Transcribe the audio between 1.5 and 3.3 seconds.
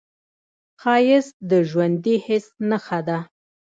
ژوندي حس نښه ده